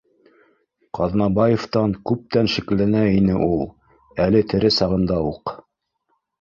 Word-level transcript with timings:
Ҡаҙнабаевтан 0.99 1.93
күптән 2.13 2.51
шикләнә 2.55 3.05
ине 3.19 3.37
ул, 3.51 3.63
әле 4.29 4.45
тере 4.55 4.75
сағында 4.81 5.23
уҡ 5.31 5.59